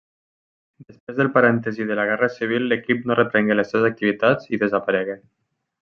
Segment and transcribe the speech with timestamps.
[0.91, 5.21] Després del parèntesi de la Guerra Civil l'equip no reprengué les seves activitats i desaparegué.